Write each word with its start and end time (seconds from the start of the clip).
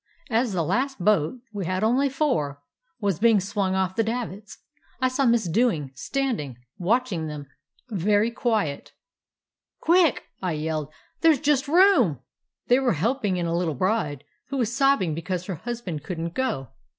"As 0.31 0.53
the 0.53 0.63
last 0.63 0.97
boat— 0.97 1.41
we 1.53 1.67
had 1.67 1.83
only 1.83 2.09
four— 2.09 2.63
was 3.03 3.19
being 3.19 3.39
swung 3.39 3.75
off 3.75 3.95
the 3.95 4.03
davits, 4.03 4.57
I 4.99 5.07
saw 5.07 5.27
Miss 5.27 5.47
Dewing 5.47 5.91
standing 5.93 6.57
watching 6.79 7.27
them, 7.27 7.45
very 7.87 8.31
quiet. 8.31 8.93
"'Quick!' 9.79 10.23
I 10.41 10.53
yelled. 10.53 10.91
'There's 11.21 11.39
just 11.39 11.67
room!' 11.67 12.17
They 12.67 12.79
were 12.79 12.93
helping 12.93 13.37
in 13.37 13.45
a 13.45 13.55
little 13.55 13.75
bride, 13.75 14.23
who 14.47 14.57
was 14.57 14.75
sobbing 14.75 15.13
because 15.13 15.45
her 15.45 15.53
husband 15.55 16.03
could 16.03 16.19
n't 16.19 16.33
go. 16.33 16.69